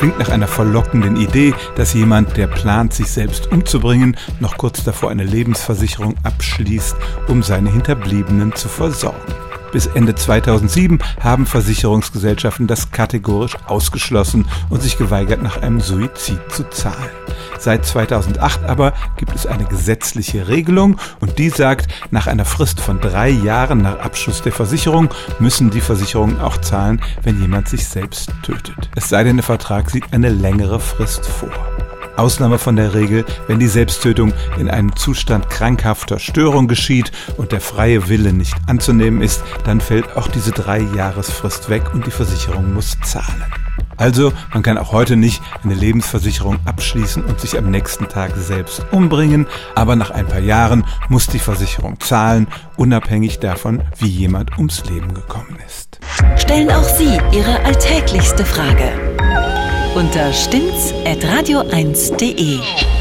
klingt 0.00 0.18
nach 0.18 0.30
einer 0.30 0.48
verlockenden 0.48 1.16
Idee, 1.16 1.52
dass 1.76 1.92
jemand, 1.92 2.34
der 2.38 2.46
plant, 2.46 2.94
sich 2.94 3.08
selbst 3.08 3.52
umzubringen, 3.52 4.16
noch 4.38 4.56
kurz 4.56 4.82
davor 4.82 5.10
eine 5.10 5.24
Lebensversicherung 5.24 6.14
abschließt, 6.22 6.96
um 7.28 7.42
seine 7.42 7.70
Hinterbliebenen 7.70 8.54
zu 8.54 8.70
versorgen. 8.70 9.34
Bis 9.72 9.84
Ende 9.84 10.14
2007 10.14 11.00
haben 11.22 11.44
Versicherungsgesellschaften 11.44 12.66
das 12.66 12.90
kategorisch 12.90 13.58
ausgeschlossen 13.66 14.48
und 14.70 14.82
sich 14.82 14.96
geweigert, 14.96 15.42
nach 15.42 15.60
einem 15.60 15.82
Suizid 15.82 16.40
zu 16.48 16.66
zahlen. 16.70 17.10
Seit 17.60 17.84
2008 17.84 18.64
aber 18.64 18.94
gibt 19.18 19.34
es 19.34 19.44
eine 19.44 19.66
gesetzliche 19.66 20.48
Regelung 20.48 20.96
und 21.20 21.38
die 21.38 21.50
sagt, 21.50 21.92
nach 22.10 22.26
einer 22.26 22.46
Frist 22.46 22.80
von 22.80 23.00
drei 23.00 23.28
Jahren 23.28 23.82
nach 23.82 23.98
Abschluss 23.98 24.40
der 24.40 24.52
Versicherung 24.52 25.10
müssen 25.40 25.68
die 25.68 25.82
Versicherungen 25.82 26.40
auch 26.40 26.56
zahlen, 26.56 27.02
wenn 27.22 27.38
jemand 27.38 27.68
sich 27.68 27.86
selbst 27.86 28.32
tötet. 28.42 28.88
Es 28.96 29.10
sei 29.10 29.24
denn, 29.24 29.36
der 29.36 29.44
Vertrag 29.44 29.90
sieht 29.90 30.12
eine 30.12 30.30
längere 30.30 30.80
Frist 30.80 31.26
vor. 31.26 31.50
Ausnahme 32.16 32.58
von 32.58 32.76
der 32.76 32.94
Regel, 32.94 33.26
wenn 33.46 33.58
die 33.58 33.68
Selbsttötung 33.68 34.32
in 34.58 34.70
einem 34.70 34.96
Zustand 34.96 35.50
krankhafter 35.50 36.18
Störung 36.18 36.66
geschieht 36.66 37.12
und 37.36 37.52
der 37.52 37.60
freie 37.60 38.08
Wille 38.08 38.32
nicht 38.32 38.54
anzunehmen 38.66 39.20
ist, 39.20 39.42
dann 39.64 39.82
fällt 39.82 40.16
auch 40.16 40.28
diese 40.28 40.52
drei 40.52 40.80
Jahresfrist 40.80 41.68
weg 41.68 41.92
und 41.92 42.06
die 42.06 42.10
Versicherung 42.10 42.72
muss 42.72 42.98
zahlen. 43.04 43.44
Also, 44.00 44.32
man 44.52 44.64
kann 44.64 44.78
auch 44.78 44.90
heute 44.90 45.14
nicht 45.14 45.40
eine 45.62 45.74
Lebensversicherung 45.74 46.58
abschließen 46.64 47.22
und 47.24 47.38
sich 47.38 47.56
am 47.56 47.70
nächsten 47.70 48.08
Tag 48.08 48.32
selbst 48.36 48.84
umbringen, 48.90 49.46
aber 49.76 49.94
nach 49.94 50.10
ein 50.10 50.26
paar 50.26 50.40
Jahren 50.40 50.84
muss 51.08 51.28
die 51.28 51.38
Versicherung 51.38 52.00
zahlen, 52.00 52.48
unabhängig 52.76 53.38
davon, 53.38 53.82
wie 53.98 54.08
jemand 54.08 54.56
ums 54.58 54.84
Leben 54.86 55.14
gekommen 55.14 55.56
ist. 55.66 56.00
Stellen 56.36 56.70
auch 56.70 56.82
Sie 56.82 57.18
Ihre 57.30 57.62
alltäglichste 57.64 58.44
Frage 58.44 58.90
unter 59.94 60.32
stimmt's 60.32 60.94
at 61.04 61.18
radio1.de. 61.24 62.99